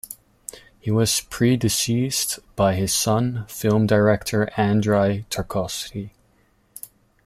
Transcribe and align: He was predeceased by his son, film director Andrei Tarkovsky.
He 0.79 0.89
was 0.89 1.21
predeceased 1.29 2.39
by 2.55 2.73
his 2.73 2.91
son, 2.91 3.45
film 3.47 3.85
director 3.85 4.49
Andrei 4.57 5.27
Tarkovsky. 5.29 6.09